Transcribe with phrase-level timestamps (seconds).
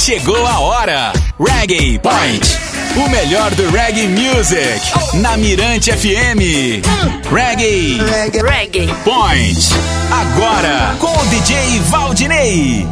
[0.00, 1.12] Chegou a hora.
[1.38, 2.58] Reggae Point.
[2.96, 4.80] O melhor do reggae music.
[5.20, 6.80] Na Mirante FM.
[7.30, 7.98] Reggae.
[8.42, 8.86] Reggae.
[9.04, 9.58] Point.
[10.10, 12.88] Agora com o DJ Valdinei.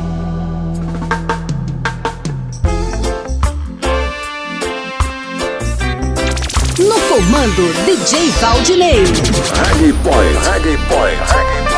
[6.78, 8.98] No comando, DJ Valdinei.
[8.98, 10.38] Reggae Point.
[10.46, 11.18] Reggae Point.
[11.20, 11.77] Reggae Point.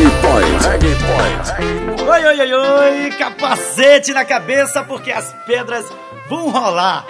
[0.00, 0.66] Reggae Point.
[0.66, 2.08] Reggae Point.
[2.08, 5.84] Oi, oi, oi, oi, capacete na cabeça porque as pedras
[6.26, 7.04] vão rolar.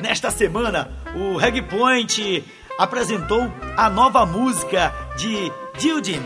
[0.00, 2.42] Nesta semana, o Reggae Point
[2.78, 6.22] apresentou a nova música de Dildin.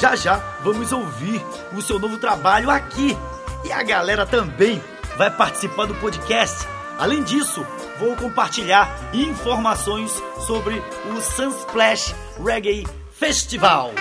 [0.00, 1.44] Já já vamos ouvir
[1.76, 3.14] o seu novo trabalho aqui.
[3.66, 4.82] E a galera também
[5.18, 6.66] vai participar do podcast.
[6.98, 7.66] Além disso,
[8.00, 10.10] vou compartilhar informações
[10.46, 10.82] sobre
[11.14, 13.92] o Sunsplash Reggae Festival.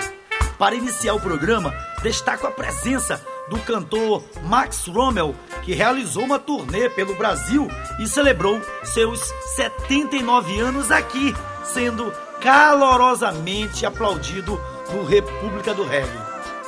[0.57, 6.89] Para iniciar o programa, destaco a presença do cantor Max Rommel, que realizou uma turnê
[6.89, 7.67] pelo Brasil
[7.99, 9.19] e celebrou seus
[9.55, 14.59] 79 anos aqui, sendo calorosamente aplaudido
[14.93, 16.19] no República do Reggae.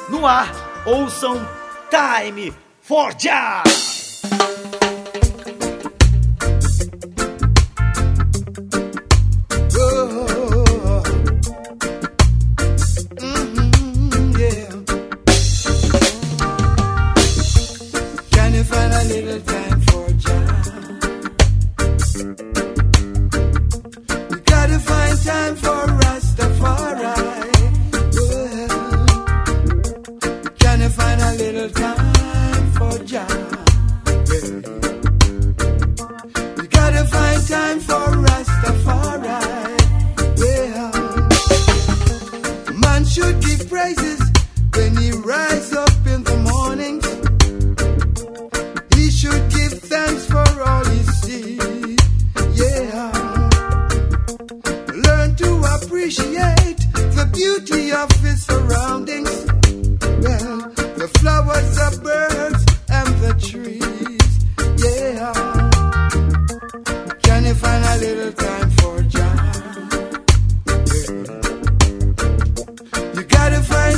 [0.10, 0.52] No ar,
[0.86, 1.46] ouçam
[1.90, 4.55] Time for Jazz!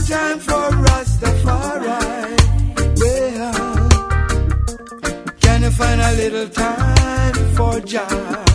[0.07, 1.99] Time for Rastafari.
[3.03, 3.51] Yeah.
[5.41, 8.46] Can you find a little time for Jah?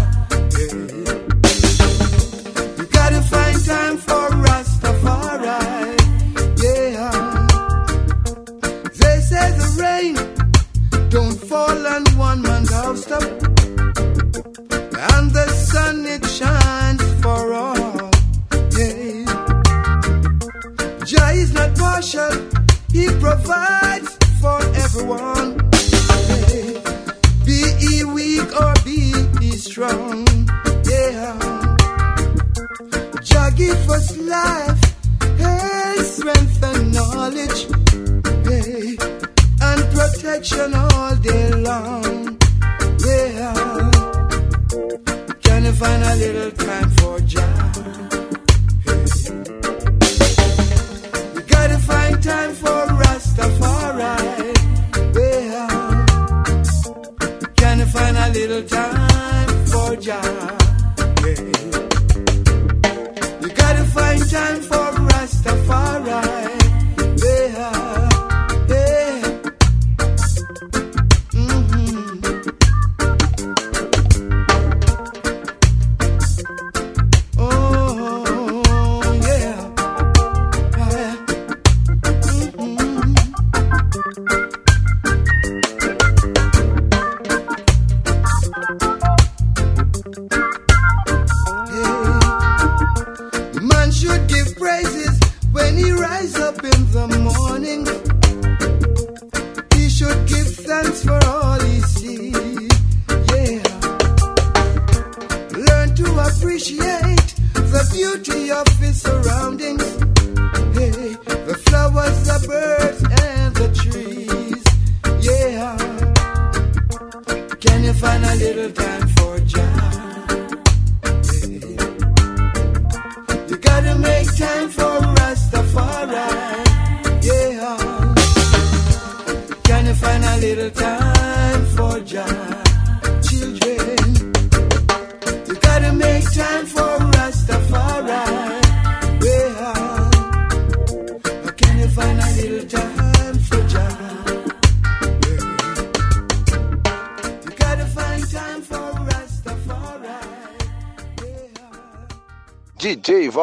[34.33, 34.81] Life,
[35.37, 37.61] hey, strength and knowledge,
[38.49, 38.97] hey,
[39.69, 40.75] and protection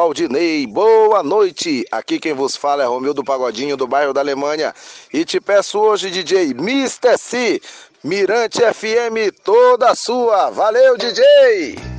[0.00, 0.66] Valdinei.
[0.66, 1.84] Boa noite.
[1.92, 4.74] Aqui quem vos fala é Romeu do Pagodinho do bairro da Alemanha.
[5.12, 7.18] E te peço hoje, DJ Mr.
[7.18, 7.60] C,
[8.02, 10.48] Mirante FM toda sua.
[10.48, 11.89] Valeu, DJ!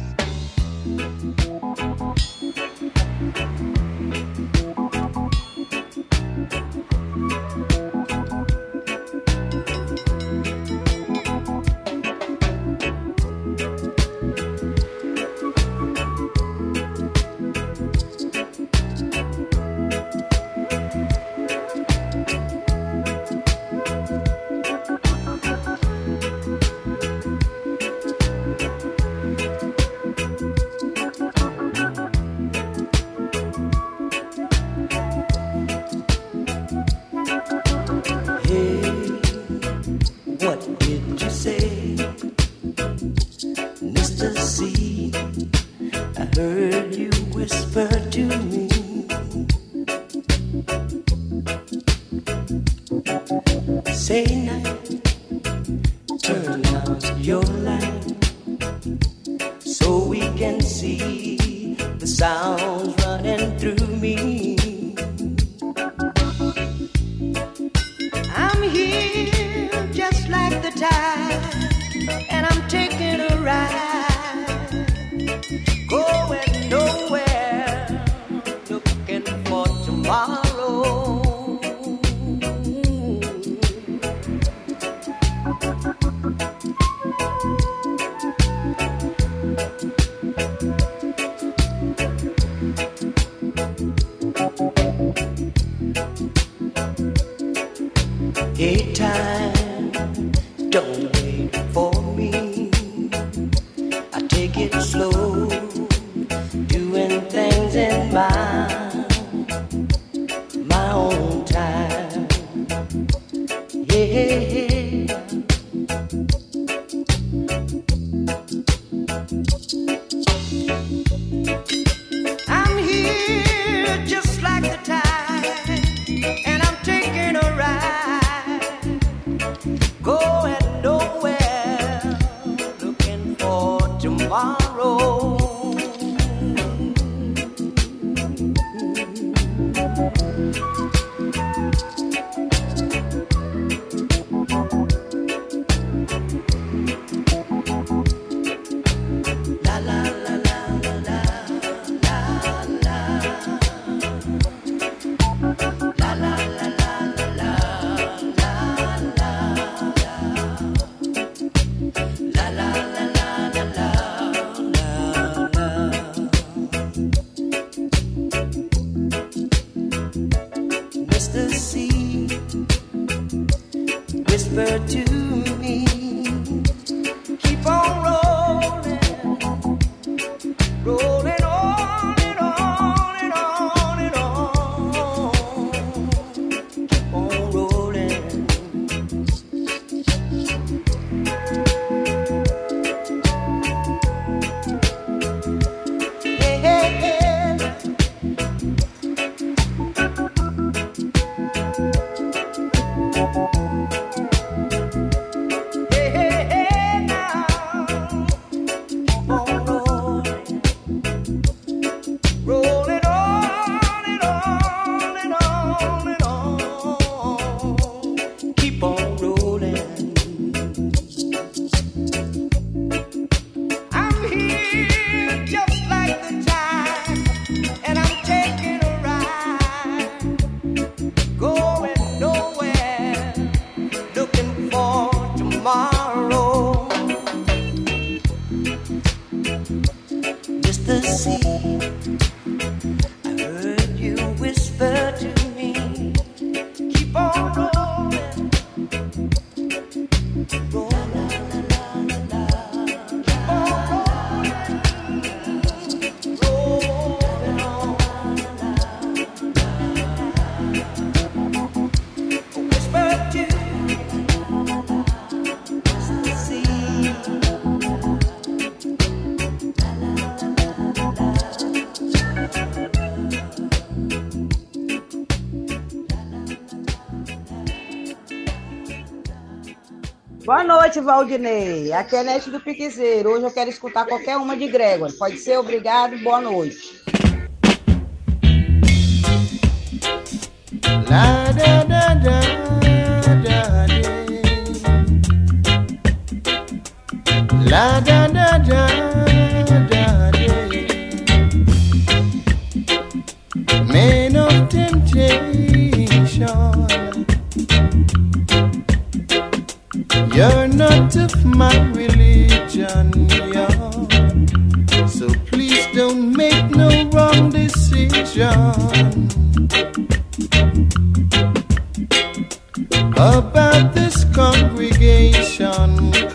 [281.01, 281.91] Valdinei.
[281.93, 283.31] Aqui é Nete do Piquezeiro.
[283.31, 285.12] Hoje eu quero escutar qualquer uma de Gregor.
[285.17, 285.58] Pode ser?
[285.58, 287.01] Obrigado, boa noite.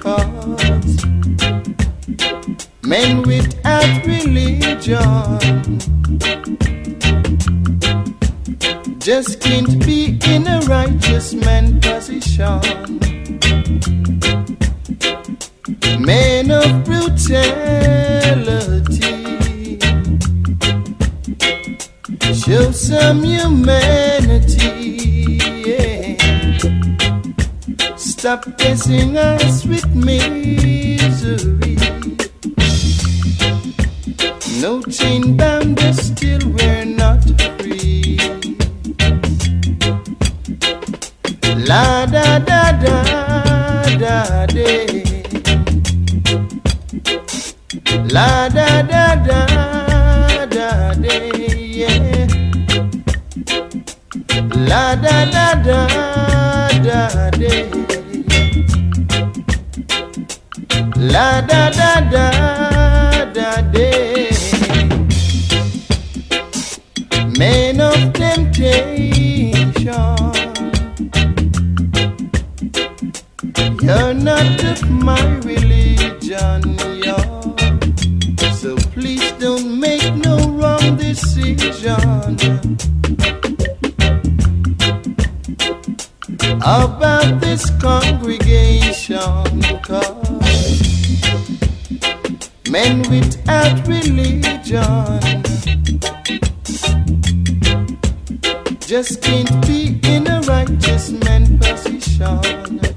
[0.00, 1.04] cause
[2.82, 5.38] men without religion
[8.98, 12.60] just can't be in a righteous man position.
[16.00, 17.46] Men of brutality.
[22.34, 24.15] Show some humanity.
[28.26, 31.76] stop blessing us with misery.
[34.60, 36.40] No chain bound us still.
[36.44, 36.75] we're
[73.86, 82.36] You're not of my religion, you So please don't make no wrong decision
[86.62, 89.62] about this congregation.
[92.68, 95.42] Men without religion
[98.80, 102.95] just can't be in a righteous man position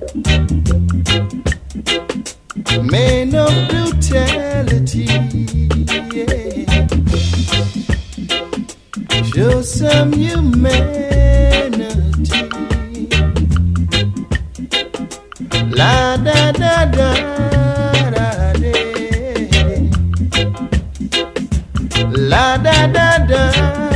[2.83, 5.07] man of brutality.
[9.33, 10.99] Show some humanity.
[15.71, 17.09] La da da da da.
[22.31, 23.88] La da da da.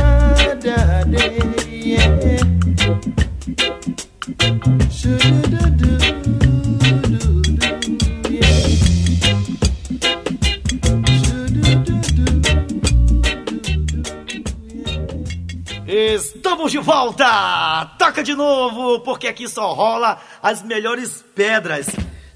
[19.04, 21.86] Porque aqui só rola as melhores pedras.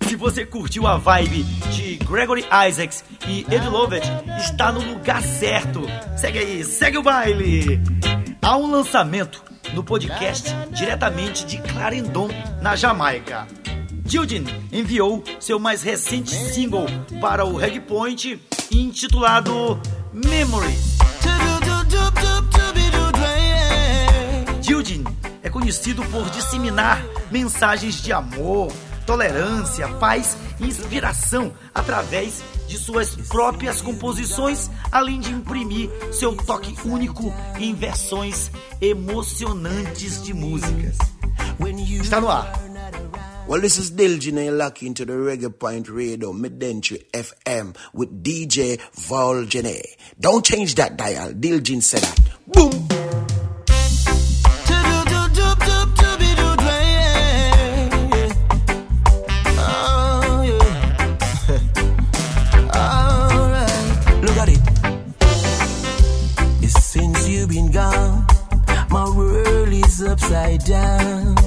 [0.07, 4.07] Se você curtiu a vibe de Gregory Isaacs e Ed Lovett,
[4.39, 5.83] está no lugar certo.
[6.17, 7.81] Segue aí, segue o baile.
[8.43, 12.29] Há um lançamento no podcast diretamente de Clarendon,
[12.61, 13.47] na Jamaica.
[14.05, 16.87] Jildin enviou seu mais recente single
[17.21, 18.41] para o Reggae Point
[18.71, 19.81] intitulado
[20.13, 20.99] Memories.
[25.49, 28.71] É conhecido por disseminar mensagens de amor,
[29.07, 37.33] tolerância, paz e inspiração através de suas próprias composições, além de imprimir seu toque único
[37.59, 40.99] em versões emocionantes de músicas.
[41.99, 42.53] Está no ar.
[43.49, 48.23] Well, this is Diljin and you're lucky into the Reggae Point Radio, Midentry FM with
[48.23, 49.81] DJ Volgene.
[50.21, 51.33] Don't change that dial.
[51.33, 52.21] Diljin said that.
[52.47, 52.88] Boom!
[70.19, 71.38] Upside down.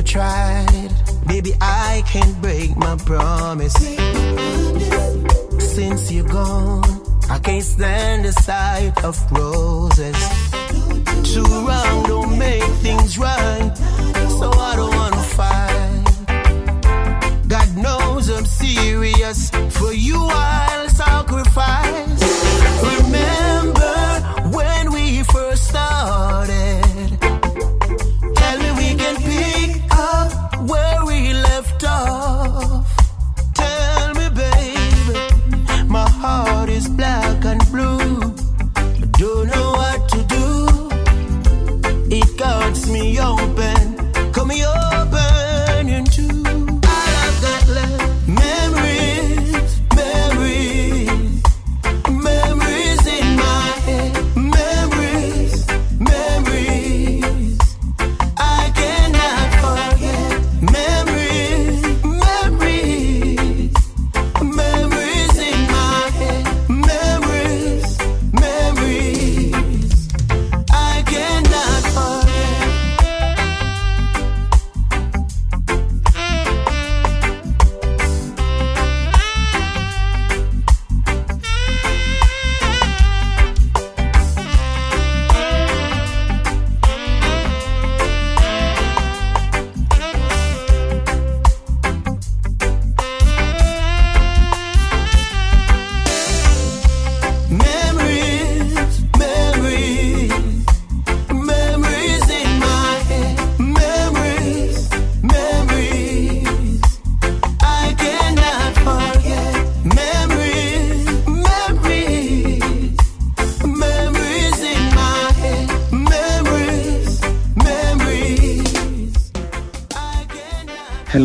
[0.00, 0.90] Tried.
[1.26, 3.74] Baby, I can't break my promise.
[5.58, 10.16] Since you're gone, I can't stand the sight of roses.
[11.34, 13.72] Too wrong don't make things right,
[14.38, 16.02] so I don't wanna fight.
[17.48, 19.50] God knows I'm serious.
[19.76, 20.71] For you, I'll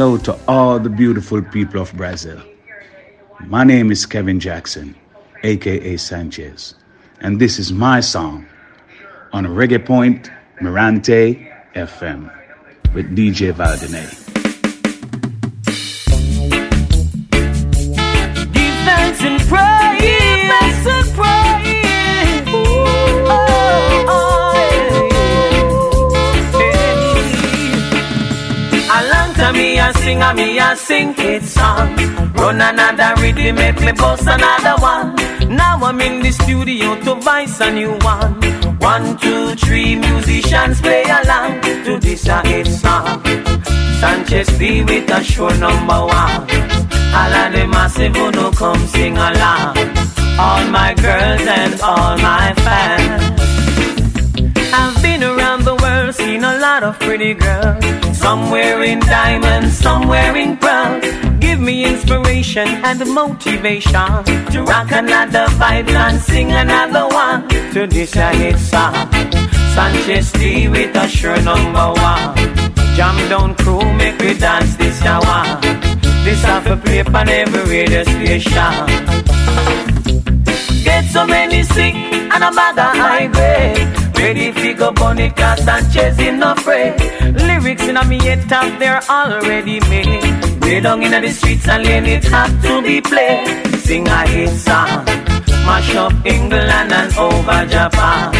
[0.08, 2.42] To all the beautiful people of Brazil.
[3.42, 4.96] My name is Kevin Jackson,
[5.44, 6.76] aka Sanchez,
[7.20, 8.46] and this is my song
[9.34, 12.32] on Reggae Point Mirante FM
[12.94, 14.27] with DJ Waldiney.
[30.34, 31.96] Me a sing, a me a sing it song.
[32.34, 35.16] Run another rhythm, make me boss another one.
[35.56, 38.34] Now I'm in the studio to voice a new one.
[38.80, 43.24] One, two, three, musicians play along to this a hit song.
[44.00, 46.48] Sanchez D with a show number one.
[47.20, 49.78] All of the massive who no come sing along.
[50.40, 53.47] All my girls and all my fans.
[54.74, 57.84] I've been around the world, seen a lot of pretty girls.
[58.18, 61.04] Some wearing diamonds, some wearing pearls.
[61.40, 68.16] Give me inspiration and motivation to rock another vibe and sing another one to this
[68.16, 68.94] a hit song.
[69.74, 72.36] Sanchez D with a sure number one.
[72.96, 75.62] Jam down crew, make we dance this hour.
[76.26, 79.97] This have to play on every radio station.
[80.98, 84.18] Get so many sick and a bag of high grade.
[84.18, 86.90] Ready fi go bunny cause Sanchez in no fray.
[87.46, 90.26] Lyrics in a me head top, they're already made.
[90.64, 93.46] Way down in the streets and lane it have to be played.
[93.86, 95.06] Sing a hit song.
[95.68, 98.34] Mash up England and over Japan.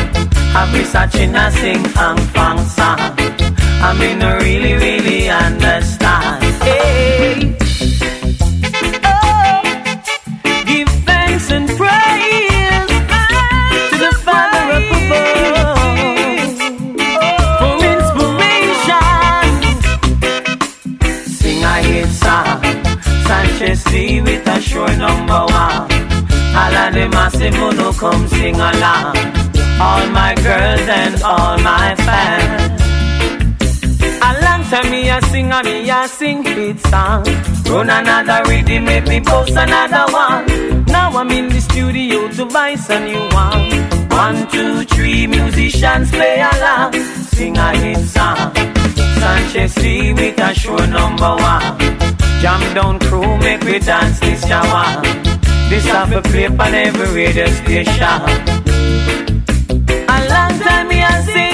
[0.54, 3.00] Have me searching a sing Hong Fang song.
[3.88, 6.44] I mean, I really, really understand.
[6.64, 7.67] Hey.
[23.92, 25.88] Sanchez with a sure number one.
[26.60, 29.16] All of the massive who come sing along.
[29.80, 32.82] All my girls and all my fans.
[34.28, 37.24] A long time me a sing and me a sing hit song.
[37.70, 40.86] Run another rhythm, make me post another one.
[40.86, 44.10] Now I'm in the studio to voice a new one.
[44.10, 46.94] One, two, three, musicians play along.
[47.34, 48.54] Sing a hit song.
[49.20, 52.27] Sanchez D with a sure number one.
[52.42, 55.02] Jam down crew, make we dance this shower.
[55.70, 58.22] This have a play on every radio station.
[60.08, 61.47] A long time me a sing,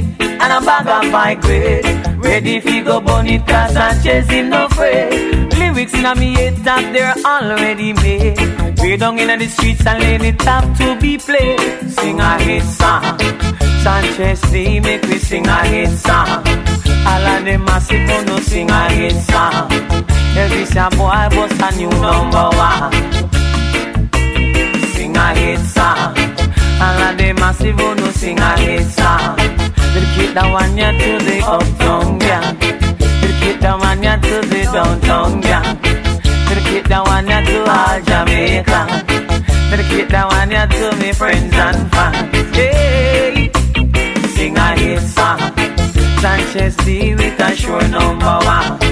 [0.00, 1.84] and a bag of my grade.
[2.18, 5.52] Ready fi go bonita Sanchez in no afraid.
[5.58, 8.38] Lyrics in a me head that they're already made.
[8.80, 11.60] Way down in the streets and let it have to be played.
[11.90, 13.18] Sing a hit song.
[13.82, 16.42] Sanchez D make me sing a hit song.
[17.06, 19.70] All of them massive no sing a hit song.
[20.36, 20.64] Every
[20.96, 22.92] boy was a new number one.
[24.94, 26.23] Sing a hit song.
[26.80, 29.36] All of them massive no sing a hit song.
[29.94, 32.58] Dedicate that one ya to the uptown gang.
[32.58, 35.78] Dedicate that one ya to the downtown gang.
[36.48, 38.80] Dedicate that one ya to all Jamaica.
[39.70, 42.56] Dedicate that one ya to me friends and fans.
[42.56, 43.50] Hey,
[44.34, 45.40] sing a hit song.
[46.20, 48.83] Sanchez D with a sure number one.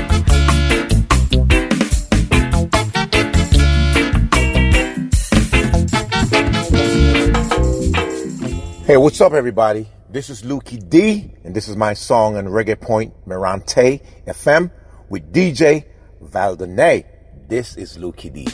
[8.84, 9.86] Hey, what's up, everybody?
[10.10, 14.72] This is Lukey D, and this is my song on Reggae Point Mirante FM
[15.08, 15.84] with DJ
[16.20, 17.04] Waldiney.
[17.46, 18.48] This is Lukey D.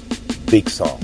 [0.51, 1.01] Big song.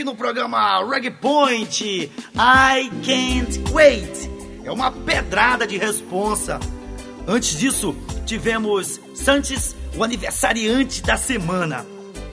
[0.00, 2.10] Aqui no programa Reggae Point.
[2.34, 4.30] I can't wait.
[4.64, 6.58] É uma pedrada de responsa.
[7.28, 11.84] Antes disso, tivemos Santos, o aniversariante da semana.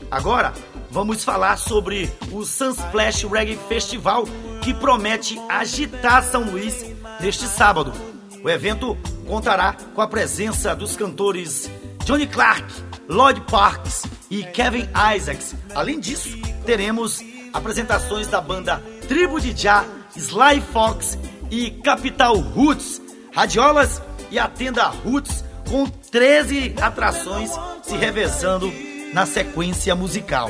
[0.10, 0.54] Agora,
[0.90, 4.26] vamos falar sobre o Sunsplash Reggae Festival,
[4.62, 6.86] que promete agitar São Luís
[7.20, 7.92] neste sábado.
[8.42, 11.70] O evento contará com a presença dos cantores
[12.06, 12.64] Johnny Clark,
[13.10, 15.54] Lloyd Parks e Kevin Isaacs.
[15.76, 16.30] Além disso,
[16.66, 17.22] teremos
[17.58, 21.18] apresentações da banda Tribo de Jah, Sly Fox
[21.52, 23.02] e Capital Roots,
[23.34, 27.52] radiolas e a tenda Roots com 13 atrações
[27.84, 28.72] se revezando
[29.14, 30.50] na sequência musical.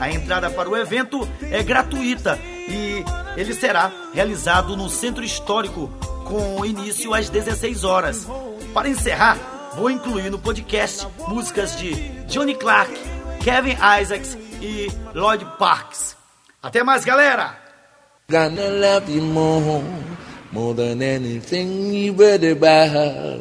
[0.00, 3.04] A entrada para o evento é gratuita e
[3.36, 5.88] ele será realizado no Centro Histórico
[6.24, 8.26] com início às 16 horas.
[8.72, 9.38] Para encerrar,
[9.74, 11.94] vou incluir no podcast músicas de
[12.26, 12.92] Johnny Clark,
[13.42, 16.17] Kevin Isaacs e Lloyd Parks.
[16.60, 17.56] Até mais, galera!
[18.28, 19.80] Gonna love you more,
[20.50, 23.38] more than anything you ever buy.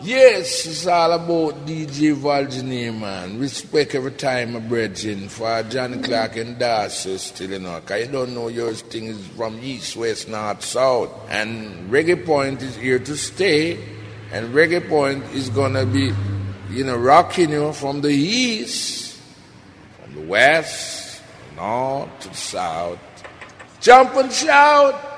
[0.00, 3.38] Yes, it's all about DJ Waldiney, man.
[3.38, 8.12] Respect every time, my brethren, for Johnny Clarke and Darcy still, you know, because you
[8.12, 11.10] don't know your thing is from east, west, north, south.
[11.28, 13.84] And Reggae Point is here to stay,
[14.32, 16.10] and Reggae Point is gonna be,
[16.70, 19.20] you know, rocking you from the east,
[20.00, 21.07] from the west,
[21.58, 22.98] north to south.
[23.80, 25.08] Jump and shout!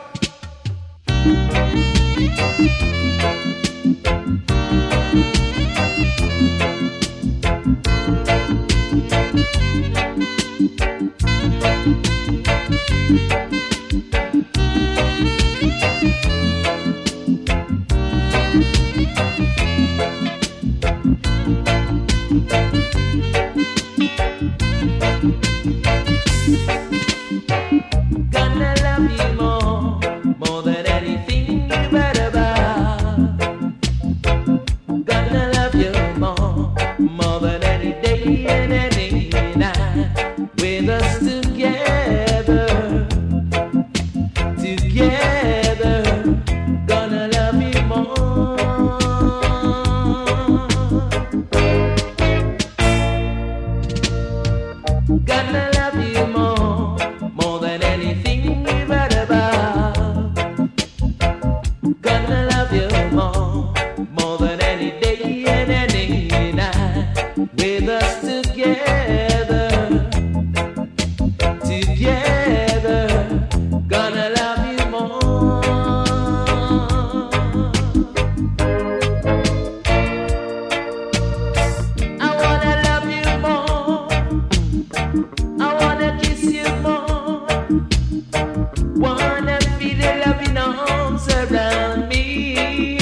[88.10, 92.98] Wanna feel the loving arms around me.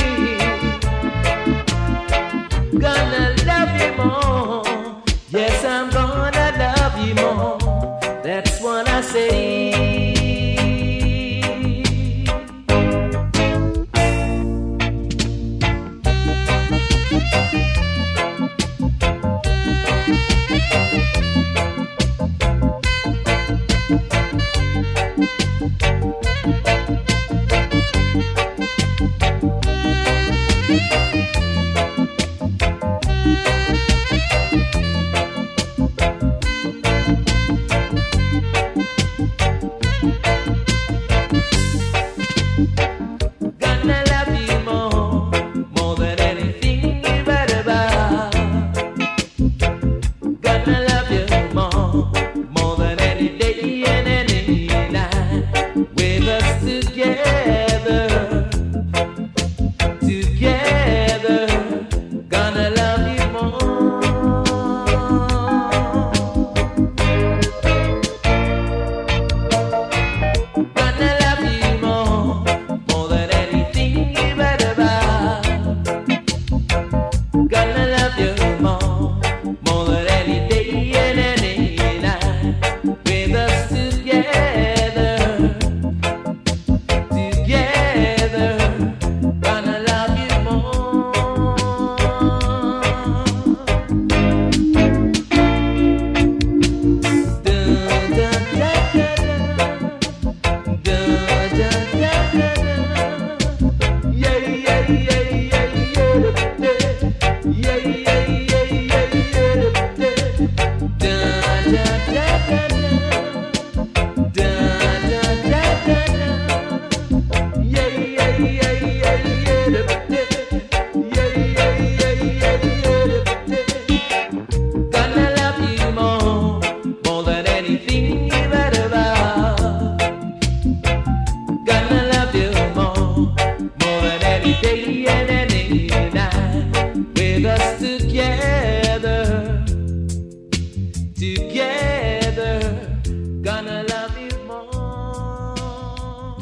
[2.79, 4.67] Gonna love you more.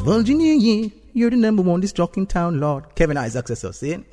[0.07, 2.85] Virginia, you're the number one disc jock in town, Lord.
[2.95, 4.05] Kevin Isaacs, that's us, see?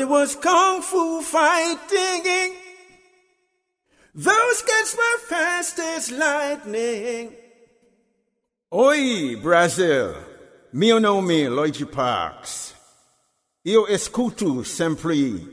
[0.00, 2.54] but it was kung fu fighting.
[4.14, 7.34] Those kids were fast as lightning.
[8.72, 10.14] Oi, Brazil,
[10.72, 12.74] meu nome Lloyd Parks.
[13.64, 15.46] Eu escuto sempre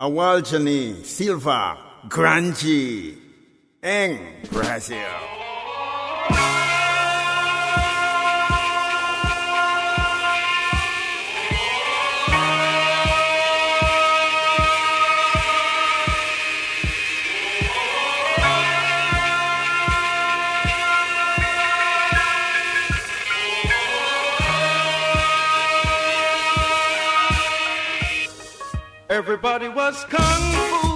[0.00, 1.76] Awaljani Silva
[2.08, 3.18] Grande
[3.82, 5.39] Eng, Brazil.
[29.42, 30.89] Everybody was kung fu.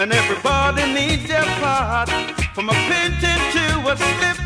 [0.00, 2.08] and everybody needs their part.
[2.54, 4.39] From a painting to a slip